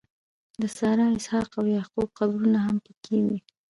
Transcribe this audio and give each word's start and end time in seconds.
د 0.61 0.63
سارا، 0.77 1.05
اسحاق 1.17 1.49
او 1.59 1.65
یعقوب 1.77 2.09
قبرونه 2.19 2.57
هم 2.65 2.75
په 2.85 2.91
کې 3.03 3.17
دي. 3.27 3.37